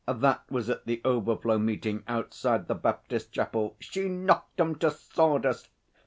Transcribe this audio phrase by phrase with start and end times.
[0.07, 3.75] That was at the overflow meeting outside the Baptist chapel.
[3.79, 5.69] She knocked 'em to sawdust!